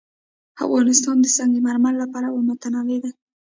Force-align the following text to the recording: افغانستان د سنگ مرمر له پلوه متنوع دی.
افغانستان 0.65 1.15
د 1.21 1.25
سنگ 1.37 1.53
مرمر 1.67 1.93
له 2.01 2.05
پلوه 2.13 2.41
متنوع 2.47 2.97
دی. 3.03 3.11